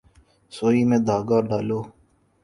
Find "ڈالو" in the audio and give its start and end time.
1.49-1.79